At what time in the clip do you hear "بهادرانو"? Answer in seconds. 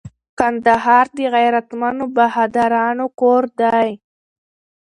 2.15-3.05